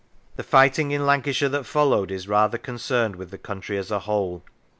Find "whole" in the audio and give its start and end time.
3.99-4.41